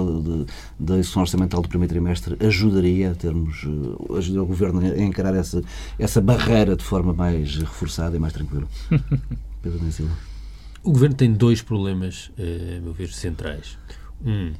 [0.78, 5.34] da execução orçamental do primeiro trimestre, ajudaria a termos, eh, ajudaria o Governo a encarar
[5.34, 5.62] essa,
[5.98, 8.68] essa barreira de forma mais mais reforçado e mais tranquilo.
[9.62, 10.16] Pedro Silva.
[10.82, 13.76] O Governo tem dois problemas, eh, a meu ver, centrais.
[14.24, 14.52] Um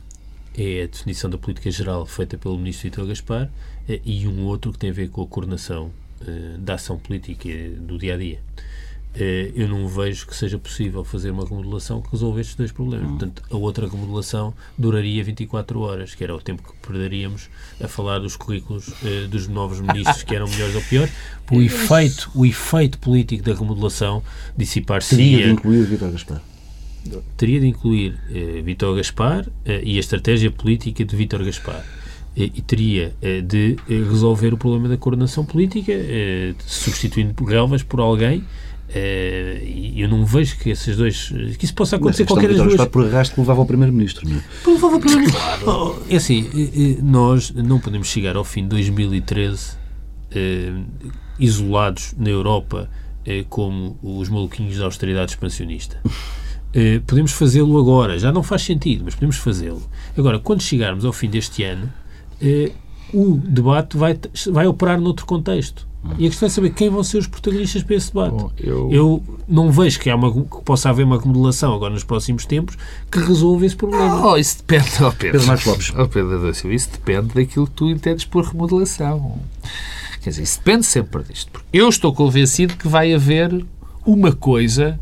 [0.56, 3.50] é a definição da política geral feita pelo Ministro Vitor Gaspar
[3.88, 5.90] eh, e um outro que tem a ver com a coordenação
[6.26, 7.48] eh, da ação política
[7.80, 8.40] do dia a dia
[9.54, 13.06] eu não vejo que seja possível fazer uma remodelação que resolva estes dois problemas.
[13.06, 13.18] Uhum.
[13.18, 17.48] Portanto, a outra remodelação duraria 24 horas, que era o tempo que perderíamos
[17.82, 21.12] a falar dos currículos uh, dos novos ministros, que eram melhores ou piores.
[21.50, 24.22] O efeito, o efeito político da remodelação
[24.56, 25.16] dissipar-se.
[25.16, 26.42] Teria de incluir Vítor Gaspar.
[27.36, 29.52] Teria de incluir uh, Vítor Gaspar uh,
[29.82, 31.84] e a estratégia política de Vítor Gaspar
[32.36, 35.92] e teria de resolver o problema da coordenação política,
[36.64, 38.44] substituindo relvas por alguém
[38.94, 41.28] e eu não vejo que esses dois.
[41.58, 42.88] que isso possa acontecer qualquer das duas.
[42.88, 44.42] por arrasto que levava ao Primeiro-Ministro, não é?
[44.66, 45.64] Levava ao Primeiro-Ministro.
[45.64, 46.02] Claro.
[46.08, 52.30] É assim, eh, eh, nós não podemos chegar ao fim de 2013 uh, isolados na
[52.30, 52.88] Europa
[53.26, 56.00] uh, como os maluquinhos da austeridade expansionista.
[57.06, 59.82] Podemos fazê-lo agora, já não faz sentido, mas podemos fazê-lo.
[60.16, 61.90] Agora, quando chegarmos ao fim deste ano,
[63.12, 64.16] o debate vai,
[64.52, 65.88] vai operar noutro contexto.
[66.16, 68.30] E a questão é saber quem vão ser os protagonistas para esse debate.
[68.30, 68.88] Bom, eu...
[68.92, 69.22] eu...
[69.48, 72.76] não vejo que, há uma, que possa haver uma remodelação agora nos próximos tempos
[73.10, 74.26] que resolva esse problema.
[74.26, 75.32] Oh, isso depende, oh Pedro.
[75.32, 75.92] Pedro Marcos Lopes.
[75.96, 79.38] Oh, Pedro isso depende daquilo que tu entendes por remodelação.
[80.22, 81.50] Quer dizer, isso depende sempre disto.
[81.50, 83.64] Porque eu estou convencido que vai haver
[84.06, 84.98] uma coisa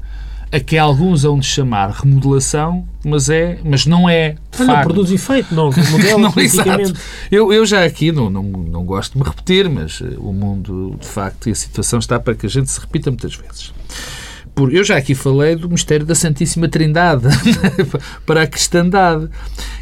[0.51, 4.37] a que alguns vão de chamar remodelação, mas, é, mas não é.
[4.57, 6.95] De não, produz efeito, não modela não, exato.
[7.31, 10.97] Eu, eu já aqui não, não, não gosto de me repetir, mas eh, o mundo,
[11.01, 13.73] de facto, e a situação está para que a gente se repita muitas vezes.
[14.55, 17.27] Por, eu já aqui falei do mistério da Santíssima Trindade
[18.25, 19.29] para a cristandade.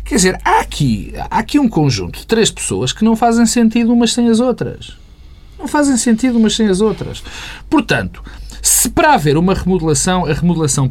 [0.05, 3.92] Quer dizer, há aqui, há aqui um conjunto de três pessoas que não fazem sentido
[3.92, 4.96] umas sem as outras.
[5.57, 7.22] Não fazem sentido umas sem as outras.
[7.70, 8.22] Portanto,
[8.64, 10.90] se para haver uma remodelação, a remodelação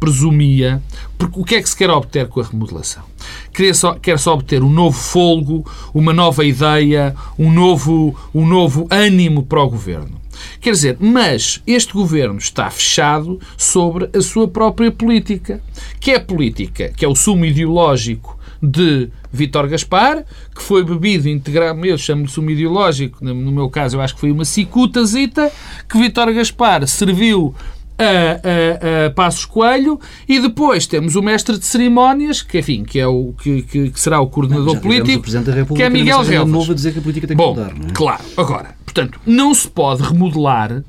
[0.00, 0.82] presumia.
[1.16, 3.04] Porque o que é que se quer obter com a remodelação?
[3.52, 9.44] Quer só, quer obter um novo folgo, uma nova ideia, um novo, um novo ânimo
[9.44, 10.20] para o governo.
[10.60, 15.62] Quer dizer, mas este governo está fechado sobre a sua própria política,
[16.00, 21.28] que é a política, que é o sumo ideológico de Vítor Gaspar, que foi bebido
[21.28, 25.50] integralmente, eu chamo-lhe sumo ideológico, no meu caso eu acho que foi uma cicutazita,
[25.88, 27.54] que Vítor Gaspar serviu
[27.98, 32.98] a, a, a, Passos Coelho e depois temos o mestre de cerimónias, que enfim, que
[32.98, 35.24] é o que, que, que será o coordenador político,
[35.70, 36.70] o que é Miguel Relvas.
[36.70, 37.92] a dizer que a política tem Bom, que mudar, não é?
[37.92, 40.82] Claro, agora, portanto, não se pode remodelar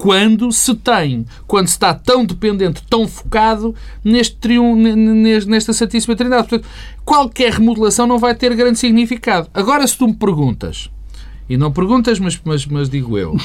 [0.00, 6.48] quando se tem, quando se está tão dependente, tão focado neste triun, nesta Santíssima Trindade.
[6.48, 6.66] Portanto,
[7.04, 9.50] qualquer remodelação não vai ter grande significado.
[9.52, 10.88] Agora, se tu me perguntas,
[11.50, 13.36] e não perguntas, mas, mas, mas digo eu,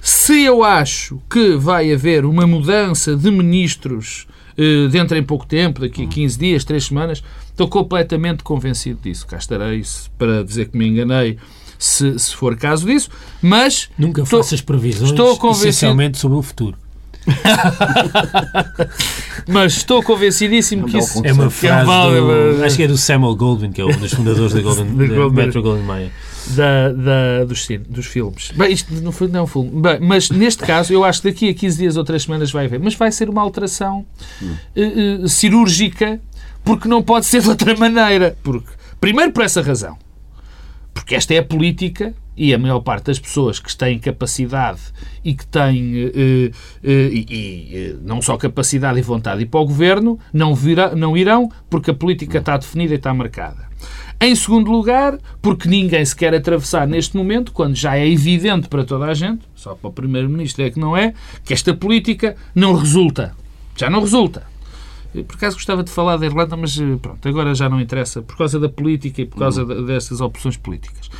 [0.00, 5.82] se eu acho que vai haver uma mudança de ministros eh, dentro em pouco tempo,
[5.82, 9.26] daqui a 15 dias, 3 semanas, estou completamente convencido disso.
[9.26, 9.82] Cá estarei
[10.16, 11.36] para dizer que me enganei
[11.80, 13.10] se, se for caso disso,
[13.42, 13.88] mas...
[13.98, 15.68] Nunca estou, faças previsões estou convencido...
[15.68, 16.76] essencialmente sobre o futuro.
[19.46, 23.36] mas estou convencidíssimo que isso é uma é frase do, acho que é do Samuel
[23.36, 26.10] Goldwyn que é um dos fundadores da, Golden, da Metro Goldwyn Mayer
[26.46, 28.52] da, da, dos, dos filmes.
[28.54, 29.70] Bem, isto não foi não é um filme.
[29.80, 32.64] Bem, mas neste caso eu acho que daqui a 15 dias ou 3 semanas vai
[32.64, 32.80] haver.
[32.80, 34.04] Mas vai ser uma alteração
[34.40, 36.20] uh, uh, cirúrgica
[36.64, 38.36] porque não pode ser de outra maneira.
[38.42, 38.68] Porque,
[39.00, 39.96] primeiro por essa razão
[40.92, 44.80] porque esta é a política e a maior parte das pessoas que têm capacidade
[45.24, 46.50] e que têm eh,
[46.82, 50.54] eh, e, e, eh, não só capacidade e vontade de ir para o governo não,
[50.54, 53.68] virá, não irão porque a política está definida e está marcada.
[54.22, 58.84] Em segundo lugar, porque ninguém se quer atravessar neste momento, quando já é evidente para
[58.84, 62.74] toda a gente, só para o Primeiro-Ministro é que não é, que esta política não
[62.74, 63.34] resulta.
[63.76, 64.42] Já não resulta.
[65.12, 68.60] Por acaso gostava de falar da Irlanda, mas pronto, agora já não interessa, por causa
[68.60, 69.84] da política e por causa uhum.
[69.84, 71.10] dessas opções políticas.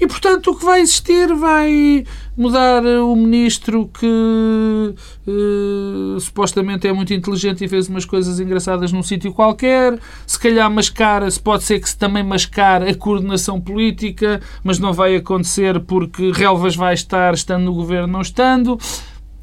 [0.00, 7.12] E, portanto, o que vai existir vai mudar o ministro que uh, supostamente é muito
[7.12, 9.98] inteligente e fez umas coisas engraçadas num sítio qualquer.
[10.26, 14.92] Se calhar mascara, se pode ser que se também mascar a coordenação política, mas não
[14.92, 18.78] vai acontecer porque Relvas vai estar estando no governo, não estando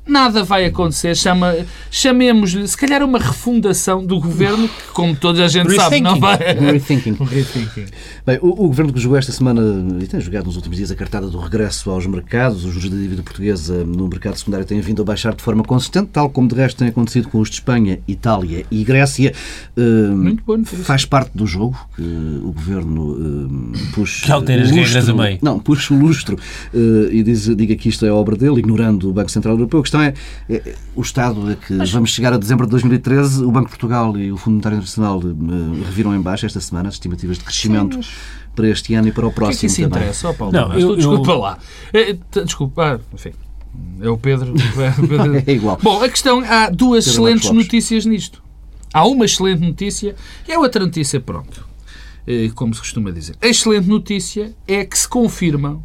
[0.07, 1.15] nada vai acontecer.
[1.15, 1.55] Chama,
[1.91, 6.37] chamemos-lhe, se calhar, uma refundação do governo, que, como toda a gente sabe, não vai.
[6.37, 7.17] Rethinking.
[7.23, 7.85] rethinking.
[8.25, 9.61] Bem, o, o, governo que jogou esta semana,
[10.01, 12.97] e tem jogado nos últimos dias, a cartada do regresso aos mercados, os juros da
[12.97, 16.55] dívida portuguesa no mercado secundário têm vindo a baixar de forma consistente, tal como de
[16.55, 19.33] resto tem acontecido com os de Espanha, Itália e Grécia.
[19.75, 20.63] Uh, Muito bom.
[20.63, 24.25] Faz parte do jogo que o governo uh, puxa.
[24.25, 25.39] Que altera as regras a meio.
[25.41, 26.37] Não, puxa o lustro
[26.73, 29.79] uh, e diz, diga que isto é obra dele, ignorando o Banco Central Europeu.
[29.79, 30.13] A questão é,
[30.49, 31.91] é, o Estado é que Mas...
[31.91, 35.19] vamos chegar a dezembro de 2013, o Banco de Portugal e o Fundo Monetário Internacional
[35.19, 38.09] uh, reviram em baixo esta semana as estimativas de crescimento Sim,
[38.55, 39.57] para este ano e para o próximo.
[39.57, 39.99] O que é que isso também.
[39.99, 40.53] interessa, oh, Paulo?
[40.53, 41.37] Não, eu, desculpa eu...
[41.39, 41.57] lá.
[41.93, 43.31] É, desculpa, ah, enfim.
[44.01, 44.53] É o Pedro.
[45.45, 45.79] É, igual.
[45.81, 48.43] Bom, a questão, há duas Pedro excelentes notícias nisto.
[48.93, 50.15] Há uma excelente notícia
[50.47, 51.67] e a outra notícia, pronto,
[52.25, 53.35] eh, como se costuma dizer.
[53.41, 55.83] A excelente notícia é que se confirma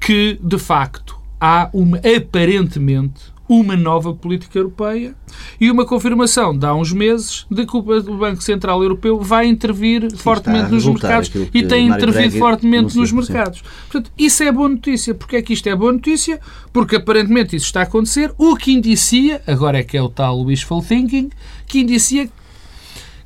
[0.00, 5.14] que, de facto, há uma, aparentemente uma nova política europeia
[5.60, 10.10] e uma confirmação de há uns meses de que o Banco Central Europeu vai intervir
[10.10, 13.62] Sim, fortemente nos mercados e tem intervido fortemente nos mercados.
[13.90, 15.14] Portanto, isso é boa notícia.
[15.14, 16.40] Porque é que isto é boa notícia?
[16.72, 20.40] Porque aparentemente isso está a acontecer, o que indicia, agora é que é o tal
[20.40, 21.28] wishful thinking,
[21.66, 22.30] que indicia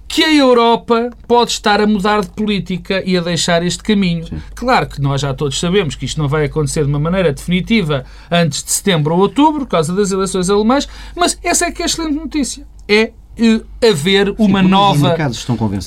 [0.09, 4.27] que a Europa pode estar a mudar de política e a deixar este caminho.
[4.27, 4.41] Sim.
[4.55, 8.05] Claro que nós já todos sabemos que isto não vai acontecer de uma maneira definitiva
[8.31, 11.85] antes de setembro ou outubro, por causa das eleições alemãs, mas essa é que é
[11.85, 12.67] a excelente notícia.
[12.89, 13.13] É
[13.81, 15.17] haver uma Sim, nova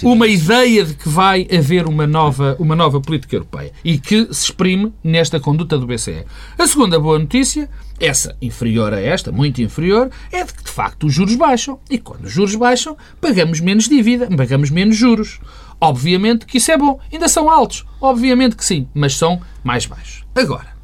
[0.04, 4.46] uma ideia de que vai haver uma nova uma nova política europeia e que se
[4.46, 6.24] exprime nesta conduta do BCE.
[6.58, 7.70] A segunda boa notícia,
[8.02, 12.00] essa inferior a esta, muito inferior, é de que de facto os juros baixam e
[12.00, 15.40] quando os juros baixam, pagamos menos dívida, pagamos menos juros.
[15.80, 17.00] Obviamente que isso é bom.
[17.12, 20.26] Ainda são altos, obviamente que sim, mas são mais baixos.
[20.36, 20.76] Agora,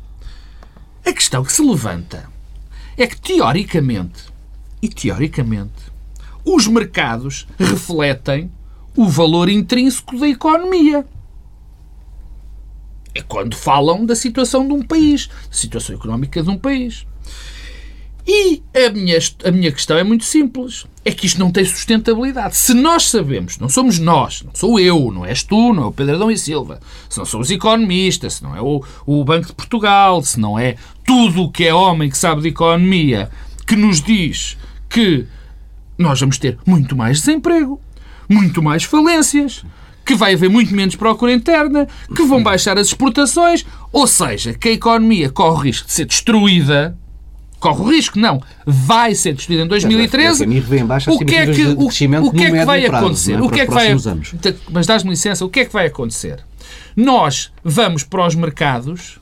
[1.04, 2.30] a questão que se levanta
[2.96, 4.26] é que teoricamente
[4.82, 5.88] e teoricamente
[6.46, 8.52] os mercados refletem
[8.96, 11.06] o valor intrínseco da economia.
[13.18, 17.04] É quando falam da situação de um país, da situação económica de um país.
[18.28, 20.86] E a minha, a minha questão é muito simples.
[21.04, 22.56] É que isto não tem sustentabilidade.
[22.56, 25.92] Se nós sabemos, não somos nós, não sou eu, não és tu, não é o
[25.92, 29.48] Pedro Adão e Silva, se não são os economistas, se não é o, o Banco
[29.48, 33.32] de Portugal, se não é tudo o que é homem que sabe de economia
[33.66, 35.26] que nos diz que
[35.98, 37.82] nós vamos ter muito mais desemprego,
[38.30, 39.64] muito mais falências,
[40.08, 44.70] que vai haver muito menos procura interna, que vão baixar as exportações, ou seja, que
[44.70, 46.98] a economia corre o risco de ser destruída.
[47.60, 48.42] Corre o risco, não.
[48.66, 50.46] Vai ser destruída em 2013.
[51.10, 51.88] O que é que, o,
[52.28, 53.34] o que, é que vai acontecer?
[53.34, 53.42] É?
[53.42, 53.96] O que é que vai.
[54.72, 56.40] Mas dás-me licença, o que é que vai acontecer?
[56.96, 59.20] Nós vamos para os mercados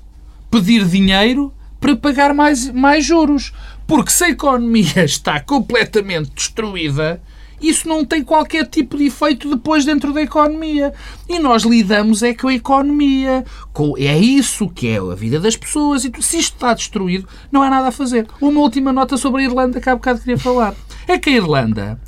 [0.52, 3.54] pedir dinheiro para pagar mais, mais juros.
[3.88, 7.22] Porque se a economia está completamente destruída,
[7.62, 10.94] isso não tem qualquer tipo de efeito depois dentro da economia.
[11.28, 13.46] E nós lidamos é com a economia.
[13.74, 16.06] Com, é isso que é a vida das pessoas.
[16.06, 18.28] E se isto está destruído, não há nada a fazer.
[18.42, 20.76] Uma última nota sobre a Irlanda que há bocado queria falar.
[21.08, 22.00] É que a Irlanda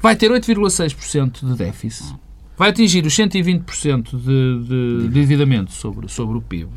[0.00, 2.14] vai ter 8,6% de déficit.
[2.56, 6.70] Vai atingir os 120% de, de, de endividamento sobre, sobre o PIB.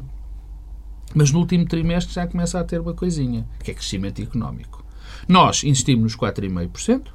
[1.13, 4.85] Mas no último trimestre já começa a ter uma coisinha, que é crescimento económico.
[5.27, 7.07] Nós insistimos nos 4,5%,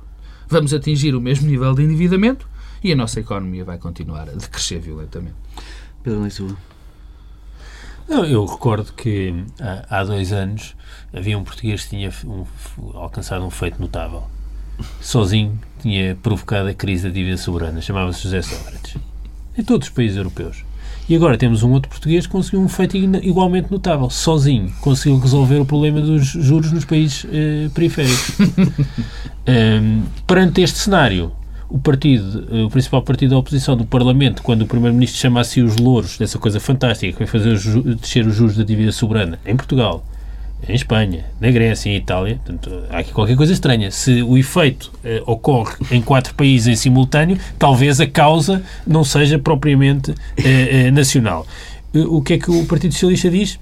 [0.50, 2.46] vamos atingir o mesmo nível de endividamento
[2.82, 5.36] e a nossa economia vai continuar a decrescer violentamente.
[6.02, 6.56] Pedro Leisua.
[8.08, 10.74] Não, eu recordo que há, há, dois anos
[11.12, 12.44] havia um português que tinha um,
[12.94, 14.24] alcançado um feito notável.
[15.00, 17.80] Sozinho tinha provocado a crise da dívida soberana.
[17.80, 18.96] Chamava-se José Sócrates.
[19.56, 20.64] Em todos os países europeus.
[21.10, 24.72] E agora temos um outro português que conseguiu um feito igualmente notável, sozinho.
[24.80, 28.38] Conseguiu resolver o problema dos juros nos países eh, periféricos.
[29.44, 31.32] um, perante este cenário,
[31.68, 35.60] o partido, eh, o principal partido da oposição do Parlamento, quando o Primeiro-Ministro chama se
[35.60, 37.58] os louros dessa coisa fantástica que vai fazer
[37.96, 40.04] descer os juros da dívida soberana em Portugal,
[40.68, 42.40] em Espanha, na Grécia em Itália.
[42.44, 43.90] Portanto, há aqui qualquer coisa estranha.
[43.90, 49.38] Se o efeito eh, ocorre em quatro países em simultâneo, talvez a causa não seja
[49.38, 51.46] propriamente eh, eh nacional.
[51.92, 53.58] O que é que o Partido Socialista diz?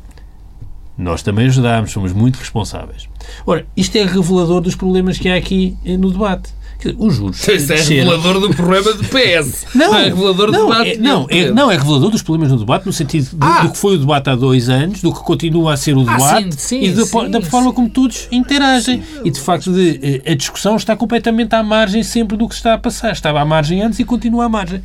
[0.96, 3.08] Nós também ajudámos, somos muito responsáveis.
[3.46, 6.52] Ora, isto é revelador dos problemas que há aqui no debate
[6.96, 7.48] Os juros.
[7.48, 9.66] Isso é revelador do problema do PS.
[9.74, 10.90] Não, é revelador não, do debate.
[10.90, 13.62] É, não, é, não, é revelador dos problemas no debate, no sentido do, Ah.
[13.62, 16.12] do que foi o debate há dois anos, do que continua a ser o Ah,
[16.16, 19.02] debate sim, sim, e da, sim, da forma como todos interagem.
[19.24, 22.74] E de facto, de, eh, a discussão está completamente à margem sempre do que está
[22.74, 23.10] a passar.
[23.12, 24.80] Estava à margem antes e continua à margem.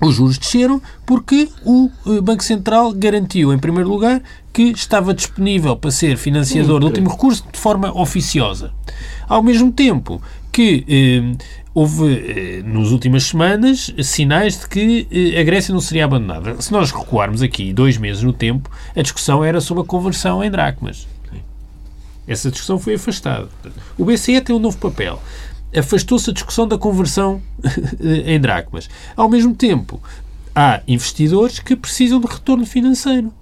[0.00, 5.76] Os juros desceram porque o eh, Banco Central garantiu, em primeiro lugar, que estava disponível
[5.76, 8.70] para ser financiador do último recurso de forma oficiosa.
[9.28, 10.20] Ao mesmo tempo
[10.50, 11.36] que eh,
[11.74, 16.60] houve, eh, nas últimas semanas, sinais de que eh, a Grécia não seria abandonada.
[16.60, 20.50] Se nós recuarmos aqui dois meses no tempo, a discussão era sobre a conversão em
[20.50, 21.06] dracmas.
[22.26, 23.48] Essa discussão foi afastada.
[23.98, 25.20] O BCE tem um novo papel.
[25.76, 27.42] Afastou-se a discussão da conversão
[28.00, 28.88] em dracmas.
[29.16, 30.00] Ao mesmo tempo,
[30.54, 33.32] há investidores que precisam de retorno financeiro.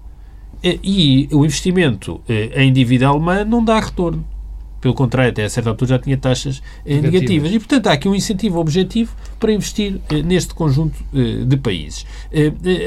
[0.62, 4.24] Eh, E o investimento eh, em dívida alemã não dá retorno.
[4.80, 7.12] Pelo contrário, até a certa altura já tinha taxas eh, Negativas.
[7.12, 7.52] negativas.
[7.52, 12.06] E, portanto, há aqui um incentivo objetivo para investir eh, neste conjunto eh, de países.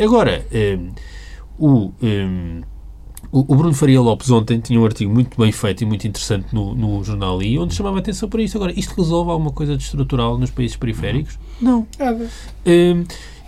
[0.04, 0.46] Agora,
[1.60, 1.92] o.
[3.32, 6.74] o Bruno Faria Lopes ontem tinha um artigo muito bem feito e muito interessante no,
[6.74, 8.58] no jornal I, onde chamava a atenção para isto.
[8.58, 11.38] Agora, isto resolve alguma coisa de estrutural nos países periféricos?
[11.62, 11.86] Não.
[12.66, 13.04] Hum,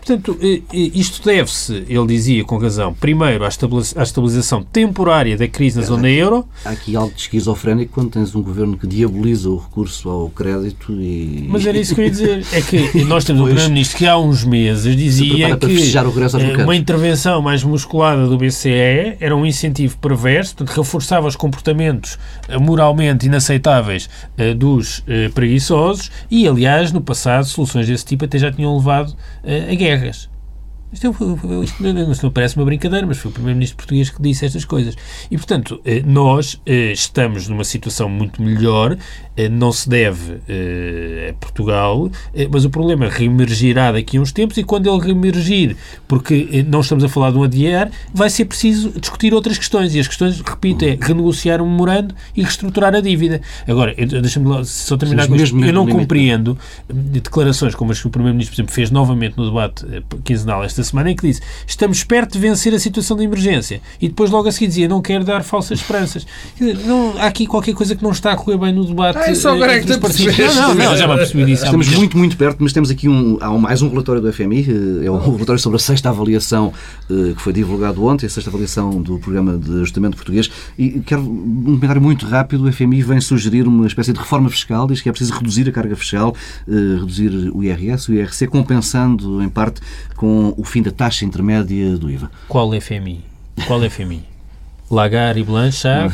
[0.05, 0.37] Portanto,
[0.73, 6.45] isto deve-se, ele dizia com razão, primeiro à estabilização temporária da crise na zona euro,
[6.65, 10.91] Há aqui algo de esquizofrénico quando tens um governo que diaboliza o recurso ao crédito
[10.91, 11.45] e.
[11.49, 12.45] mas era isso que eu ia dizer.
[12.51, 13.45] É que nós temos um.
[13.45, 19.17] Primeiro-Ministro que há uns meses Se dizia que eh, uma intervenção mais musculada do BCE
[19.19, 26.47] era um incentivo perverso, portanto, reforçava os comportamentos eh, moralmente inaceitáveis eh, dos preguiçosos e,
[26.47, 29.92] aliás, no passado, soluções desse tipo até já tinham levado a guerras.
[29.93, 30.32] Isto, é, um-
[30.93, 34.63] isto não- isto não parece uma brincadeira, mas foi o primeiro-ministro português que disse estas
[34.65, 34.95] coisas.
[35.29, 38.95] E, portanto, eh, nós eh, estamos numa situação muito melhor,
[39.35, 40.33] eh, não se deve
[41.29, 42.09] a Portugal,
[42.51, 45.75] mas o problema reemergirá daqui a uns tempos e quando ele reemergir,
[46.07, 49.93] porque não estamos a falar de um adiar, vai ser preciso discutir outras questões.
[49.95, 53.41] E as questões, repito, é renegociar um memorando e reestruturar a dívida.
[53.67, 55.59] Agora, deixa-me só terminar com isto.
[55.65, 56.57] Eu não compreendo
[56.89, 59.85] declarações como as que o Primeiro-Ministro, por exemplo, fez novamente no debate
[60.23, 63.81] quinzenal esta semana, em que disse estamos perto de vencer a situação de emergência.
[64.01, 66.25] E depois logo a seguir dizia não quero dar falsas esperanças.
[66.57, 69.17] Dizer, não, há aqui qualquer coisa que não está a correr bem no debate.
[69.17, 69.89] Ah, isso agora eh, é que.
[69.89, 71.65] Não, não, não, já me apercebi disso.
[71.65, 74.31] Estamos muito muito, muito perto, mas temos aqui um, há um- mais um relatório do
[74.31, 76.73] FMI, eh, é o relatório sobre a sexta avaliação
[77.09, 80.49] eh, que foi divulgado ontem, a sexta avaliação do Programa de Ajustamento Português.
[80.77, 82.65] E quero um comentário muito rápido.
[82.65, 85.71] O FMI vem sugerir uma espécie de reforma fiscal, diz que é preciso reduzir a
[85.71, 86.35] carga fiscal,
[86.67, 89.81] reduzir o IRS, o IRC, compensando em parte
[90.15, 92.31] com o fim da taxa intermédia do IVA.
[92.47, 93.21] Qual FMI?
[93.67, 94.23] Qual FMI?
[94.89, 96.13] Lagarde e Blanchard,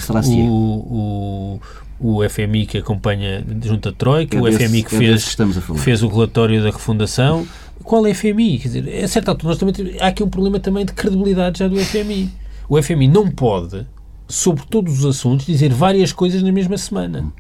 [0.49, 1.60] o,
[2.01, 5.36] o, o FMI que acompanha junto à Troika, É o desse- FMI que é fez,
[5.36, 7.47] que fez o relatório da refundação.
[7.84, 8.60] Qual é FMI?
[8.60, 11.60] Quer dizer, a certa altura, nós também temos- há aqui um problema também de credibilidade
[11.60, 12.30] já do FMI.
[12.68, 13.86] O FMI não pode,
[14.28, 17.32] sobre todos os assuntos, dizer várias coisas na mesma semana.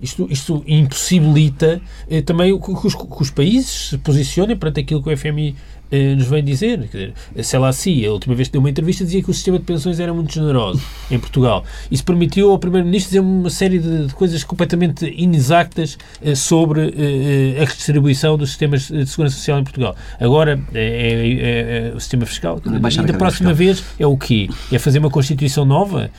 [0.00, 5.08] Isto, isto impossibilita eh, também que os, que os países se posicionem perante aquilo que
[5.12, 5.54] o FMI
[5.92, 6.88] eh, nos vem dizer.
[6.88, 9.34] Quer dizer, sei lá, se a última vez que deu uma entrevista dizia que o
[9.34, 11.64] sistema de pensões era muito generoso em Portugal.
[11.90, 17.62] Isso permitiu ao Primeiro-Ministro dizer uma série de, de coisas completamente inexactas eh, sobre eh,
[17.62, 19.94] a redistribuição dos sistemas de segurança social em Portugal.
[20.18, 22.58] Agora é, é- é o sistema fiscal.
[22.60, 23.54] Dizer, E da próxima fiscal.
[23.54, 24.48] vez é o quê?
[24.72, 26.10] É fazer uma Constituição nova?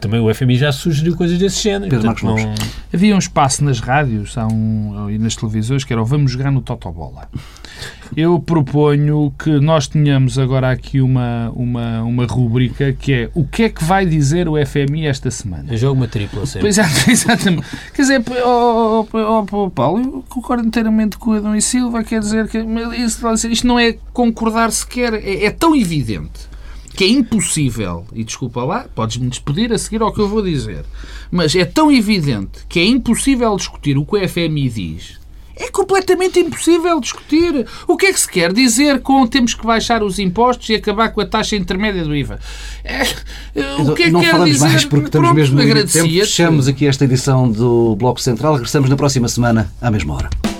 [0.00, 1.90] Também o FMI já sugeriu coisas desse género.
[1.90, 5.92] Pedro Portanto, Marcos não- Havia um espaço nas rádios há um, e nas televisões que
[5.92, 7.28] era o Vamos Jogar no Totobola.
[8.16, 13.62] Eu proponho que nós tenhamos agora aqui uma, uma, uma rubrica que é o que
[13.64, 15.66] é que vai dizer o FMI esta semana?
[15.72, 16.60] Eu jogo uma tripla sempre.
[16.60, 17.66] Pois, exato, exatamente.
[17.94, 22.20] Quer dizer, ó, ó, ó, Paulo, eu concordo inteiramente com o Adão e Silva, quer
[22.20, 22.58] dizer que
[22.98, 26.52] isso- isto não é concordar sequer, é, é tão evidente
[26.94, 30.84] que é impossível, e desculpa lá, podes-me despedir a seguir ao que eu vou dizer,
[31.30, 35.21] mas é tão evidente que é impossível discutir o que o FMI diz.
[35.56, 37.66] É completamente impossível discutir.
[37.86, 41.10] O que é que se quer dizer com temos que baixar os impostos e acabar
[41.10, 42.38] com a taxa intermédia do IVA?
[42.84, 43.02] É,
[43.80, 44.68] o que é que não quer falamos dizer?
[44.68, 46.08] mais porque estamos Pronto, mesmo no tempo.
[46.08, 48.54] Fechamos aqui esta edição do Bloco Central.
[48.54, 50.51] Regressamos na próxima semana, à mesma hora.